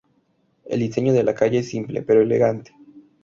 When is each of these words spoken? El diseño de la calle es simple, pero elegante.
El 0.65 0.79
diseño 0.79 1.13
de 1.13 1.21
la 1.21 1.35
calle 1.35 1.59
es 1.59 1.69
simple, 1.69 2.01
pero 2.01 2.21
elegante. 2.23 2.73